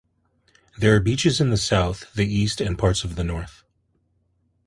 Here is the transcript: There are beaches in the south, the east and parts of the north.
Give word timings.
There 0.79 0.95
are 0.95 0.99
beaches 0.99 1.39
in 1.39 1.51
the 1.51 1.57
south, 1.57 2.11
the 2.15 2.25
east 2.27 2.59
and 2.59 2.75
parts 2.75 3.03
of 3.03 3.15
the 3.17 3.23
north. 3.23 3.63